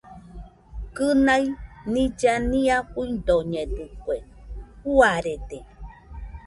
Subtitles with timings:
[0.95, 1.43] Kɨnai
[1.91, 4.15] nilla nia fuidoñedɨkue,
[4.83, 5.59] juarede.